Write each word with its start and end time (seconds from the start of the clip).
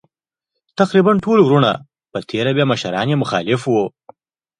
تقریباً 0.79 1.11
ټول 1.25 1.39
وروڼه 1.43 1.71
په 2.11 2.19
تېره 2.29 2.51
بیا 2.57 2.65
مشران 2.71 3.07
یې 3.11 3.21
مخالف 3.23 3.61
وو. 3.71 3.85